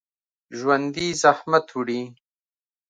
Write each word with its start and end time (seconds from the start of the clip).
ژوندي 0.57 1.07
زحمت 1.21 1.67
وړي 1.75 2.01